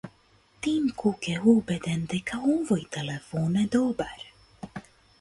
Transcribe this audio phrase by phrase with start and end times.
[0.63, 4.29] Тим Кук е убеден дека овој телефон е добар